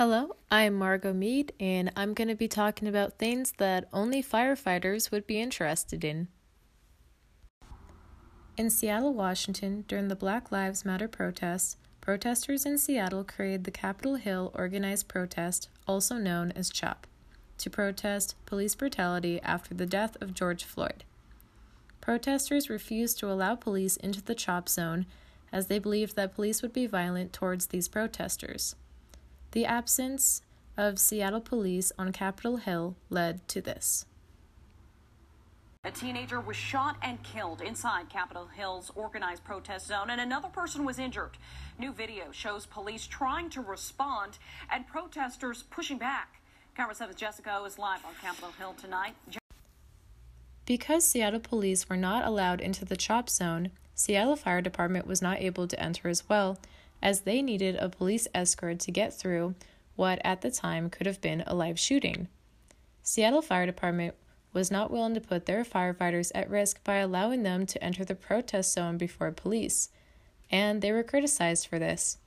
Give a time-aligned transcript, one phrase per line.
[0.00, 5.10] Hello, I'm Margot Mead, and I'm going to be talking about things that only firefighters
[5.10, 6.28] would be interested in.
[8.56, 14.14] In Seattle, Washington, during the Black Lives Matter protests, protesters in Seattle created the Capitol
[14.14, 17.06] Hill Organized Protest, also known as CHOP,
[17.58, 21.04] to protest police brutality after the death of George Floyd.
[22.00, 25.04] Protesters refused to allow police into the CHOP zone
[25.52, 28.76] as they believed that police would be violent towards these protesters.
[29.52, 30.42] The absence
[30.76, 34.06] of Seattle police on Capitol Hill led to this.
[35.82, 40.84] A teenager was shot and killed inside Capitol Hill's organized protest zone, and another person
[40.84, 41.38] was injured.
[41.78, 44.38] New video shows police trying to respond
[44.70, 46.40] and protesters pushing back.
[46.76, 49.16] KIRO 7's Jessica O is live on Capitol Hill tonight.
[50.66, 55.40] Because Seattle police were not allowed into the CHOP zone, Seattle Fire Department was not
[55.40, 56.58] able to enter as well,
[57.02, 59.54] as they needed a police escort to get through
[59.96, 62.28] what at the time could have been a live shooting.
[63.02, 64.14] Seattle Fire Department
[64.52, 68.14] was not willing to put their firefighters at risk by allowing them to enter the
[68.14, 69.90] protest zone before police,
[70.50, 72.18] and they were criticized for this.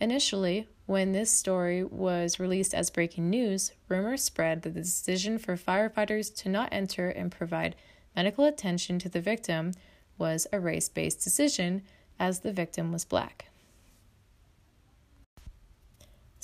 [0.00, 5.56] Initially, when this story was released as breaking news, rumors spread that the decision for
[5.56, 7.76] firefighters to not enter and provide
[8.16, 9.72] medical attention to the victim
[10.18, 11.82] was a race based decision,
[12.18, 13.49] as the victim was black.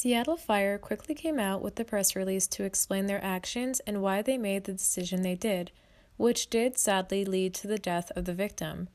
[0.00, 4.22] Seattle Fire quickly came out with the press release to explain their actions and why
[4.22, 5.72] they made the decision they did,
[6.16, 8.88] which did sadly lead to the death of the victim.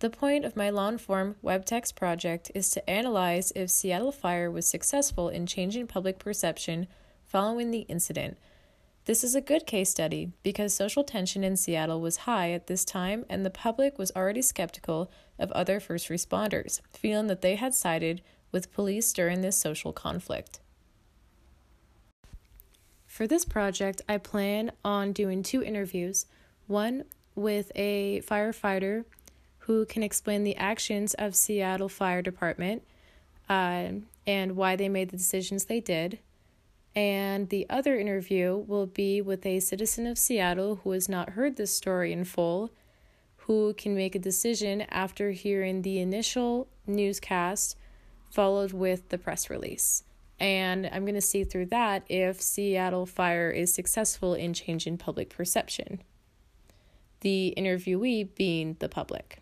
[0.00, 4.50] The point of my long form web text project is to analyze if Seattle Fire
[4.50, 6.88] was successful in changing public perception
[7.24, 8.36] following the incident.
[9.06, 12.84] This is a good case study because social tension in Seattle was high at this
[12.84, 17.74] time and the public was already skeptical of other first responders, feeling that they had
[17.74, 18.20] sided
[18.54, 20.60] with police during this social conflict.
[23.04, 26.26] For this project, I plan on doing two interviews
[26.68, 27.04] one
[27.34, 29.04] with a firefighter
[29.58, 32.84] who can explain the actions of Seattle Fire Department
[33.48, 33.88] uh,
[34.24, 36.20] and why they made the decisions they did.
[36.94, 41.56] And the other interview will be with a citizen of Seattle who has not heard
[41.56, 42.70] this story in full,
[43.38, 47.76] who can make a decision after hearing the initial newscast
[48.34, 50.02] followed with the press release.
[50.40, 55.30] And I'm going to see through that if Seattle Fire is successful in changing public
[55.30, 56.02] perception.
[57.20, 59.38] The interviewee being the public.